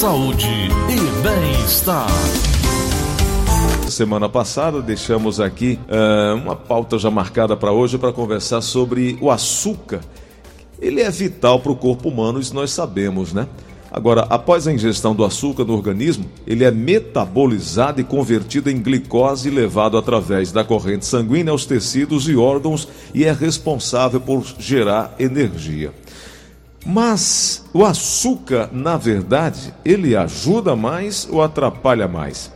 [0.00, 0.48] saúde
[0.88, 2.08] e bem-estar.
[3.86, 9.30] Semana passada deixamos aqui uh, uma pauta já marcada para hoje para conversar sobre o
[9.30, 10.00] açúcar.
[10.80, 13.46] Ele é vital para o corpo humano, isso nós sabemos, né?
[13.92, 19.48] Agora, após a ingestão do açúcar no organismo, ele é metabolizado e convertido em glicose
[19.48, 25.14] e levado através da corrente sanguínea aos tecidos e órgãos e é responsável por gerar
[25.18, 25.92] energia.
[26.84, 32.50] Mas o açúcar, na verdade, ele ajuda mais ou atrapalha mais?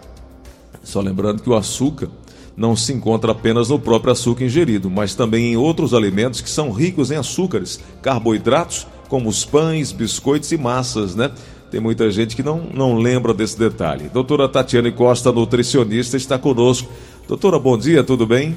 [0.82, 2.09] Só lembrando que o açúcar
[2.56, 6.70] não se encontra apenas no próprio açúcar ingerido, mas também em outros alimentos que são
[6.70, 11.30] ricos em açúcares, carboidratos, como os pães, biscoitos e massas, né?
[11.70, 14.09] Tem muita gente que não, não lembra desse detalhe.
[14.09, 16.88] Doutora Tatiane Costa, nutricionista, está conosco.
[17.27, 18.56] Doutora, bom dia, tudo bem?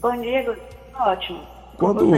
[0.00, 0.56] Bom dia,
[0.98, 1.40] ótimo.
[1.76, 2.14] Quando,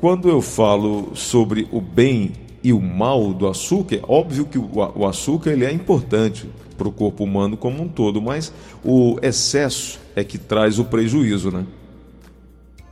[0.00, 2.32] quando eu falo sobre o bem
[2.62, 6.92] e o mal do açúcar, é óbvio que o, açúcar ele é importante para o
[6.92, 8.52] corpo humano como um todo, mas
[8.84, 11.64] o excesso é que traz o prejuízo, né?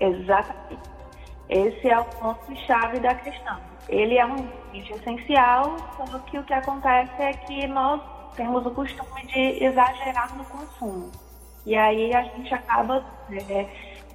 [0.00, 0.80] Exatamente.
[1.48, 3.56] Esse é o ponto-chave da questão.
[3.88, 8.00] Ele é um bicho essencial, só que o que acontece é que nós
[8.34, 11.10] temos o costume de exagerar no consumo.
[11.66, 13.04] E aí a gente acaba
[13.48, 13.66] é,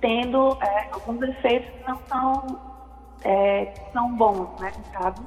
[0.01, 2.68] tendo é, alguns efeitos que não são
[3.23, 5.19] é, são bons, né, sabe?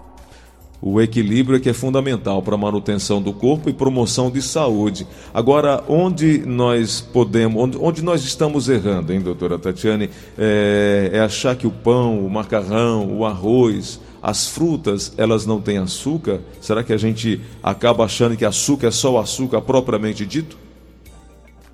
[0.84, 5.06] O equilíbrio é que é fundamental para a manutenção do corpo e promoção de saúde.
[5.32, 11.54] Agora, onde nós podemos, onde, onde nós estamos errando, hein, doutora Tatiane, é, é, achar
[11.54, 16.40] que o pão, o macarrão, o arroz, as frutas, elas não têm açúcar?
[16.60, 20.58] Será que a gente acaba achando que açúcar é só o açúcar propriamente dito?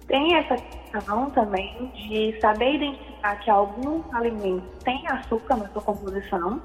[0.06, 0.54] Tem essa
[0.92, 3.07] questão também de saber identificar
[3.42, 6.60] que alguns alimentos têm açúcar na sua composição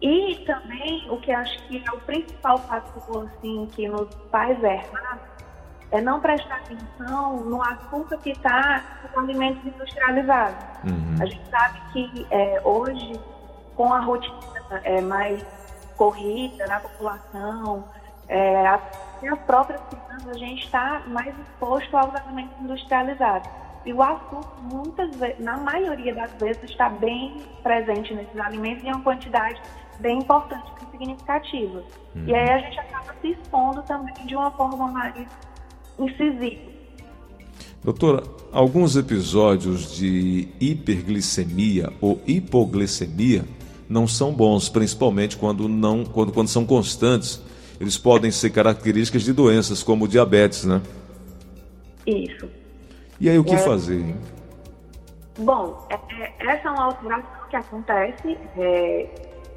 [0.00, 5.32] e também o que acho que é o principal fator assim, que nos faz errar
[5.92, 10.64] é não prestar atenção no açúcar que está nos alimentos industrializados.
[10.84, 11.16] Uhum.
[11.20, 13.20] A gente sabe que é, hoje,
[13.76, 15.44] com a rotina é, mais
[15.96, 17.84] corrida na população,
[18.26, 18.80] é, as
[19.46, 23.48] próprias crianças, a gente está mais exposto aos alimentos industrializados.
[23.84, 28.88] E o açúcar, muitas vezes, na maioria das vezes, está bem presente nesses alimentos em
[28.88, 29.60] uma quantidade
[30.00, 31.82] bem importante e significativa.
[32.14, 32.24] Uhum.
[32.26, 35.26] E aí a gente acaba se expondo também de uma forma mais
[35.98, 36.72] incisiva.
[37.82, 38.22] Doutora,
[38.52, 43.44] alguns episódios de hiperglicemia ou hipoglicemia
[43.88, 47.42] não são bons, principalmente quando, não, quando, quando são constantes.
[47.80, 50.80] Eles podem ser características de doenças como diabetes, né?
[52.06, 52.61] Isso.
[53.20, 53.58] E aí o que é...
[53.58, 54.14] fazer?
[55.38, 59.08] Bom, é, é, essa é uma alteração que acontece é,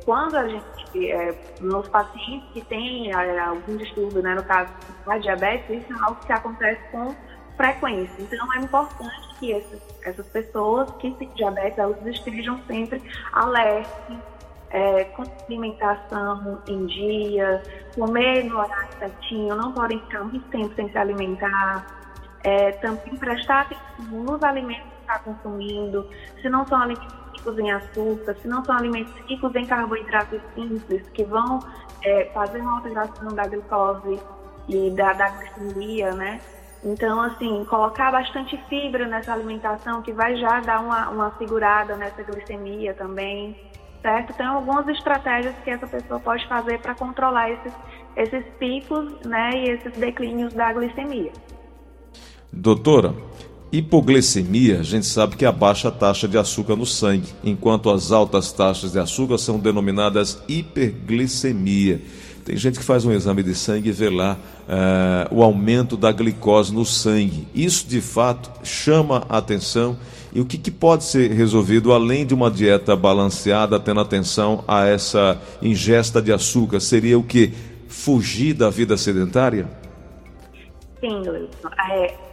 [0.05, 4.71] quando a gente, é, nos pacientes que têm é, algum distúrbio, né, no caso
[5.05, 7.13] da diabetes, isso é algo que acontece com
[7.57, 8.15] frequência.
[8.19, 13.01] Então, é importante que essas, essas pessoas que têm diabetes, elas estejam sempre
[13.33, 14.17] alertas,
[14.69, 17.61] é, com alimentação em dia,
[17.95, 22.04] comer no horário certinho, não podem ficar muito tempo sem se alimentar,
[22.45, 26.07] é, também prestar atenção nos alimentos que está consumindo,
[26.41, 31.09] se não são alimentos ricos em açúcar, se não são alimentos ricos em carboidratos simples,
[31.09, 31.59] que vão
[32.03, 34.19] é, fazer uma alteração da glicose
[34.69, 36.39] e da, da glicemia, né?
[36.83, 42.21] Então, assim, colocar bastante fibra nessa alimentação, que vai já dar uma, uma segurada nessa
[42.21, 43.59] glicemia também,
[44.03, 44.33] certo?
[44.33, 47.73] Tem algumas estratégias que essa pessoa pode fazer para controlar esses,
[48.15, 51.31] esses picos, né, e esses declínios da glicemia.
[52.55, 53.13] Doutora,
[53.71, 58.11] Hipoglicemia, a gente sabe que é a baixa taxa de açúcar no sangue, enquanto as
[58.11, 62.01] altas taxas de açúcar são denominadas hiperglicemia.
[62.45, 64.37] Tem gente que faz um exame de sangue e vê lá
[64.69, 67.47] uh, o aumento da glicose no sangue.
[67.53, 69.97] Isso de fato chama a atenção.
[70.31, 74.85] E o que, que pode ser resolvido além de uma dieta balanceada, tendo atenção a
[74.85, 76.79] essa ingesta de açúcar?
[76.79, 77.51] Seria o que?
[77.87, 79.67] Fugir da vida sedentária?
[80.99, 81.49] Sim, Luiz.
[81.89, 82.24] É,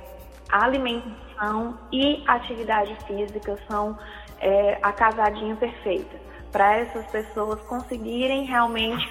[0.52, 3.98] alimentação e atividade física são
[4.40, 6.20] é, a casadinha perfeita
[6.52, 9.08] para essas pessoas conseguirem realmente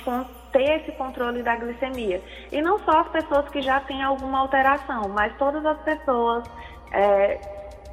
[0.52, 2.22] ter esse controle da glicemia.
[2.52, 6.44] E não só as pessoas que já têm alguma alteração, mas todas as pessoas,
[6.92, 7.42] é,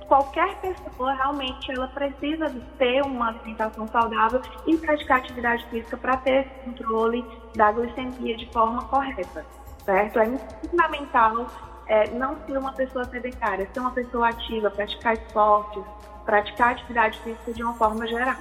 [0.06, 6.46] qualquer pessoa realmente ela precisa ter uma alimentação saudável e praticar atividade física para ter
[6.46, 7.24] esse controle
[7.56, 9.46] da glicemia de forma correta,
[9.84, 10.18] certo?
[10.18, 11.46] É fundamental
[11.88, 15.82] é, não ser uma pessoa sedentária, ser uma pessoa ativa, praticar esportes,
[16.25, 18.37] praticar atividade física de uma forma geral.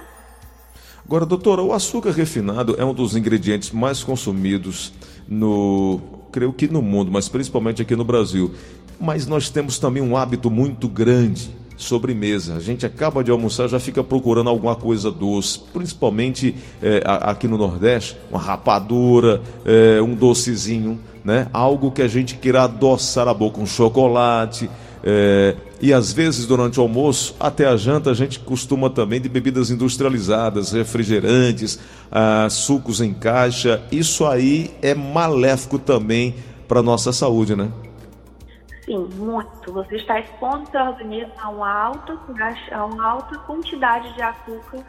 [1.04, 4.92] Agora, doutora, o açúcar refinado é um dos ingredientes mais consumidos
[5.26, 6.00] no
[6.30, 8.54] creio que no mundo, mas principalmente aqui no Brasil.
[9.00, 12.56] Mas nós temos também um hábito muito grande sobremesa.
[12.56, 17.56] A gente acaba de almoçar, já fica procurando alguma coisa doce, principalmente é, aqui no
[17.56, 21.46] Nordeste, uma rapadura, é, um docezinho, né?
[21.52, 24.70] Algo que a gente queira adoçar a boca, um chocolate.
[25.04, 29.28] É, e às vezes durante o almoço, até a janta, a gente costuma também de
[29.28, 31.78] bebidas industrializadas, refrigerantes,
[32.10, 33.82] ah, sucos em caixa.
[33.92, 36.34] Isso aí é maléfico também
[36.66, 37.70] para nossa saúde, né?
[38.86, 39.70] Sim, muito.
[39.70, 42.18] Você está expondo seu organismo a uma alta,
[42.72, 44.82] a uma alta quantidade de açúcar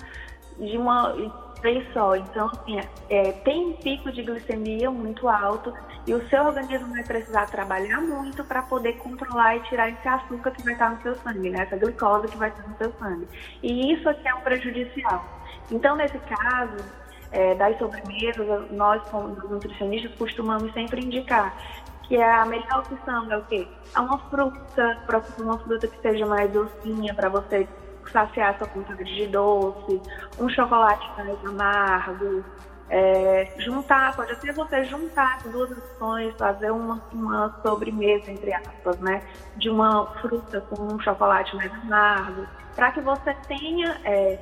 [0.58, 1.14] de uma
[1.62, 2.16] vez só.
[2.16, 2.80] Então, assim,
[3.10, 5.74] é, tem um pico de glicemia muito alto
[6.06, 10.52] e o seu organismo vai precisar trabalhar muito para poder controlar e tirar esse açúcar
[10.52, 11.64] que vai estar no seu sangue, né?
[11.64, 13.28] essa glicose que vai estar no seu sangue.
[13.62, 15.26] E isso aqui é um prejudicial.
[15.72, 16.78] Então, nesse caso,
[17.32, 21.56] é, das sobremesas, nós, como nutricionistas, costumamos sempre indicar
[22.10, 23.68] que é a melhor opção é o quê?
[23.96, 24.98] É uma fruta,
[25.38, 27.68] uma fruta que seja mais docinha para você
[28.12, 30.02] saciar sua vontade de doce,
[30.40, 32.44] um chocolate mais amargo,
[32.90, 39.00] é, juntar, pode até você juntar as duas opções, fazer uma, uma sobremesa, entre aspas,
[39.00, 39.22] né?
[39.58, 44.40] De uma fruta com um chocolate mais amargo, para que você tenha, é,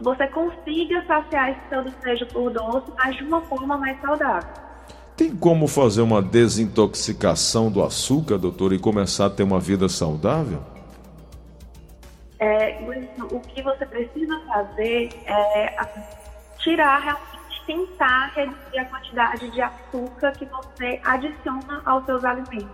[0.00, 4.48] você consiga saciar esse seu desejo por doce, mas de uma forma mais saudável.
[5.14, 10.71] Tem como fazer uma desintoxicação do açúcar, doutor, e começar a ter uma vida saudável?
[12.42, 12.76] É,
[13.30, 15.76] o que você precisa fazer é
[16.58, 22.68] tirar, realmente tentar reduzir a quantidade de açúcar que você adiciona aos seus alimentos.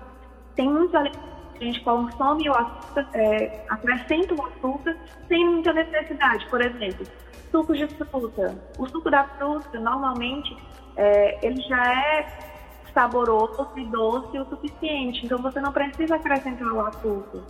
[0.56, 1.20] Tem muitos alimentos
[1.58, 4.96] que a gente consome o açúcar, é, acrescenta o açúcar
[5.28, 6.46] sem muita necessidade.
[6.46, 7.06] Por exemplo,
[7.50, 8.56] suco de fruta.
[8.78, 10.56] O suco da fruta, normalmente,
[10.96, 12.26] é, ele já é
[12.94, 17.42] saboroso e doce o suficiente, então você não precisa acrescentar o açúcar.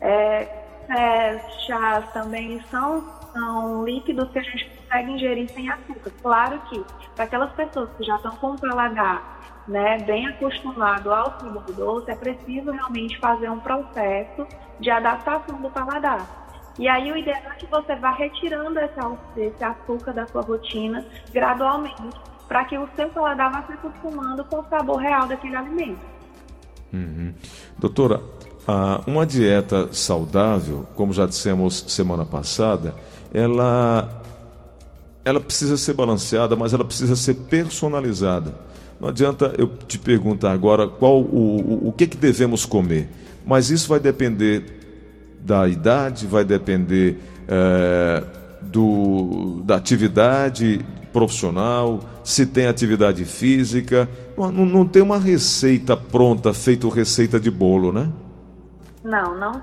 [0.00, 6.10] É, é, chás também são, são líquidos que a gente consegue ingerir sem açúcar.
[6.22, 6.84] Claro que
[7.14, 12.10] para aquelas pessoas que já estão com o paladar né, bem acostumado ao sabor doce,
[12.10, 14.46] é preciso realmente fazer um processo
[14.78, 16.46] de adaptação do paladar.
[16.78, 22.20] E aí o ideal é que você vá retirando esse açúcar da sua rotina gradualmente
[22.46, 26.00] para que o seu paladar vá se acostumando com o sabor real daquele alimento.
[26.92, 27.34] Uhum.
[27.78, 28.20] Doutora,
[29.06, 32.94] uma dieta saudável, como já dissemos semana passada,
[33.32, 34.22] ela,
[35.24, 38.54] ela precisa ser balanceada, mas ela precisa ser personalizada.
[39.00, 43.08] Não adianta eu te perguntar agora qual o, o, o que, que devemos comer,
[43.46, 44.64] mas isso vai depender
[45.44, 48.24] da idade, vai depender é,
[48.62, 54.08] do, da atividade profissional, se tem atividade física.
[54.36, 58.10] Não, não tem uma receita pronta, feito receita de bolo, né?
[59.06, 59.62] Não, não.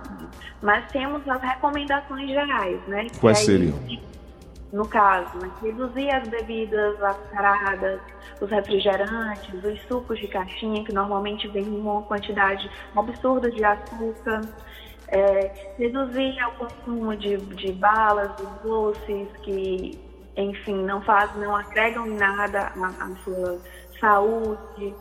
[0.61, 3.07] Mas temos as recomendações gerais, né?
[3.19, 3.77] Quais aí, seriam?
[4.71, 7.99] No caso, né, reduzir as bebidas açucaradas,
[8.41, 14.41] os refrigerantes, os sucos de caixinha, que normalmente vem uma quantidade absurda de açúcar.
[15.09, 19.99] É, reduzir o consumo de, de balas, de doces que
[20.35, 23.59] enfim, não faz, não agregam nada à, sua
[23.99, 24.95] saúde,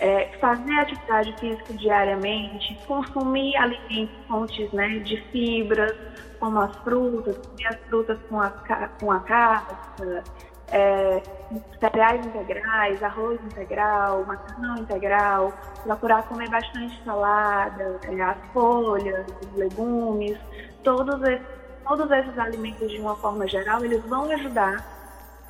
[0.00, 5.94] é, fazer atividade física diariamente, consumir alimentos fontes né, de fibras,
[6.38, 8.50] como as frutas, comer as frutas com a,
[9.00, 10.24] com a casca,
[10.70, 11.22] é,
[11.80, 15.52] cereais integrais, arroz integral, macarrão integral,
[15.82, 20.38] procurar comer bastante salada, é, as folhas, os legumes,
[20.84, 24.97] todos esses todos esses alimentos, de uma forma geral, eles vão ajudar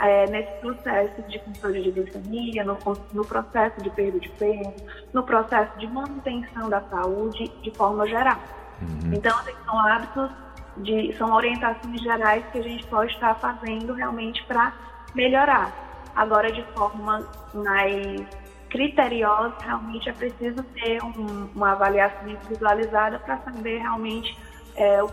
[0.01, 2.79] é, nesse processo de controle de glicemia, no,
[3.13, 4.75] no, processo de perda de peso,
[5.13, 8.39] no processo de manutenção da saúde de forma geral.
[8.81, 9.13] Uhum.
[9.13, 10.31] Então, assim, são hábitos,
[10.79, 14.73] de, são orientações gerais que a gente pode estar fazendo realmente para
[15.15, 15.73] melhorar.
[16.15, 18.27] Agora, de forma mais
[18.71, 24.39] criteriosa, realmente é preciso ter um, uma avaliação individualizada para saber realmente
[24.77, 25.09] é, o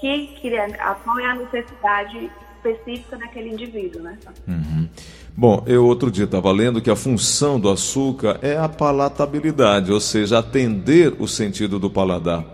[0.00, 0.68] que, que é,
[1.04, 2.30] qual é a necessidade
[2.64, 4.16] específica daquele indivíduo, né?
[4.46, 4.88] Uhum.
[5.36, 10.00] Bom, eu outro dia estava lendo que a função do açúcar é a palatabilidade, ou
[10.00, 12.44] seja, atender o sentido do paladar.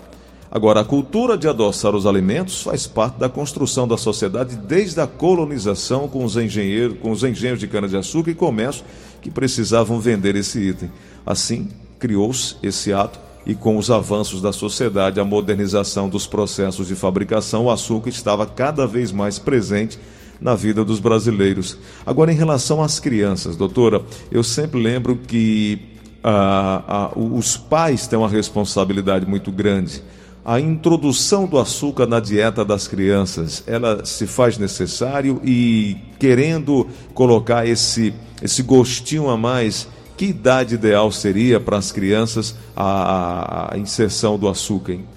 [0.51, 5.07] Agora, a cultura de adoçar os alimentos faz parte da construção da sociedade desde a
[5.07, 8.85] colonização com os engenheiros, com os engenhos de cana-de-açúcar e comércio
[9.21, 10.91] que precisavam vender esse item.
[11.27, 16.95] Assim, criou-se esse ato e com os avanços da sociedade, a modernização dos processos de
[16.95, 19.99] fabricação, o açúcar estava cada vez mais presente
[20.39, 21.79] na vida dos brasileiros.
[22.05, 25.81] Agora, em relação às crianças, doutora, eu sempre lembro que
[26.23, 30.03] ah, ah, os pais têm uma responsabilidade muito grande.
[30.45, 37.67] A introdução do açúcar na dieta das crianças, ela se faz necessário e querendo colocar
[37.67, 38.13] esse,
[38.43, 39.89] esse gostinho a mais,
[40.19, 44.95] que idade ideal seria para as crianças a, a inserção do açúcar?
[44.95, 45.09] Hein?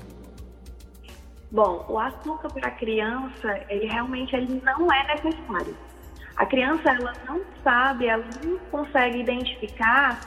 [1.52, 5.76] Bom, o açúcar para a criança, ele realmente ele não é necessário.
[6.38, 10.22] A criança ela não sabe, ela não consegue identificar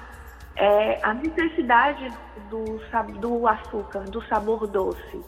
[0.56, 2.10] é, a necessidade
[2.50, 2.80] do,
[3.20, 5.22] do açúcar, do sabor doce.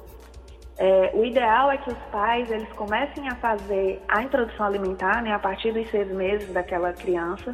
[0.77, 5.33] É, o ideal é que os pais eles comecem a fazer a introdução alimentar né,
[5.33, 7.53] a partir dos seis meses daquela criança,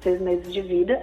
[0.00, 1.00] seis meses de vida,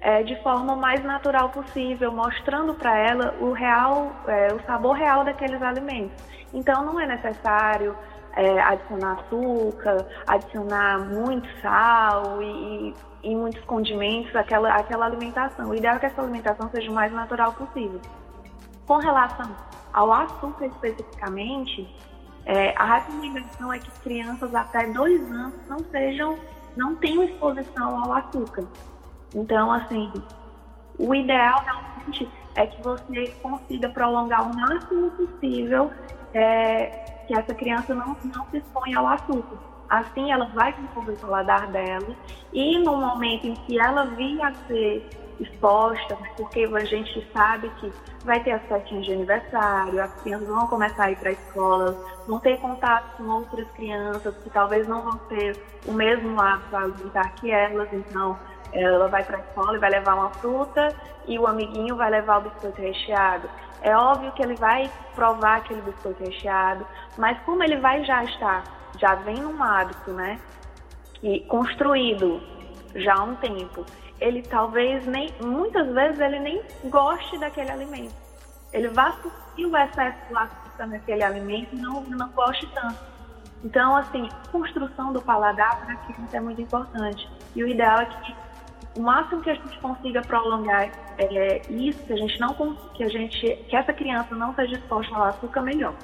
[0.00, 5.24] é, de forma mais natural possível, mostrando para ela o real, é, o sabor real
[5.24, 6.16] daqueles alimentos.
[6.52, 7.96] Então não é necessário
[8.34, 15.70] é, adicionar açúcar, adicionar muito sal e, e, muitos condimentos àquela, àquela alimentação.
[15.70, 18.00] O ideal é que essa alimentação seja o mais natural possível.
[18.86, 19.54] Com relação
[19.92, 21.88] ao açúcar especificamente,
[22.46, 26.38] é, a recomendação é que crianças até dois anos não sejam,
[26.76, 28.64] não tenham exposição ao açúcar.
[29.34, 30.12] Então, assim,
[30.98, 35.90] o ideal realmente é que você consiga prolongar o máximo possível
[36.34, 36.86] é,
[37.26, 39.56] que essa criança não, não se exponha ao açúcar.
[39.88, 42.16] Assim, ela vai desenvolver o paladar dela
[42.52, 45.08] e no momento em que ela vir a ser
[45.40, 47.92] exposta, porque a gente sabe que
[48.24, 51.96] vai ter as festinhas de aniversário, as crianças vão começar a ir para a escola,
[52.26, 55.56] vão ter contato com outras crianças que talvez não vão ter
[55.86, 58.36] o mesmo hábito alimentar que elas, então
[58.72, 60.94] ela vai para a escola e vai levar uma fruta
[61.26, 63.48] e o amiguinho vai levar o biscoito recheado.
[63.80, 68.64] É óbvio que ele vai provar aquele biscoito recheado, mas como ele vai já estar,
[68.98, 70.40] já vem num hábito, né?
[71.22, 72.40] E construído
[72.94, 73.84] já há um tempo,
[74.20, 78.14] ele talvez nem, muitas vezes ele nem goste daquele alimento.
[78.72, 82.98] Ele vai sentir o excesso de açúcar naquele alimento e não, não goste tanto.
[83.64, 87.28] Então, assim, construção do paladar para criança é muito importante.
[87.54, 88.36] E o ideal é que
[88.98, 92.52] o máximo que a gente consiga prolongar é, isso, que a gente não
[92.94, 95.94] que a gente que essa criança não seja exposta ao açúcar, melhor.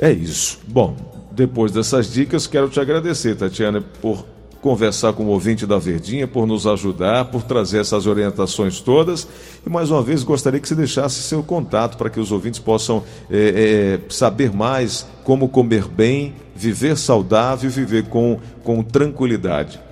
[0.00, 0.60] É isso.
[0.68, 0.94] Bom,
[1.32, 4.24] depois dessas dicas, quero te agradecer, Tatiana, por
[4.62, 9.26] conversar com o ouvinte da Verdinha, por nos ajudar, por trazer essas orientações todas.
[9.66, 13.02] E mais uma vez gostaria que você deixasse seu contato para que os ouvintes possam
[13.28, 19.87] é, é, saber mais como comer bem, viver saudável e viver com, com tranquilidade.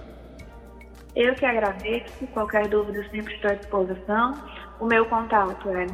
[1.16, 2.26] Eu que agradeço.
[2.34, 4.34] Qualquer dúvida, sempre estou à disposição.
[4.78, 5.86] O meu contato é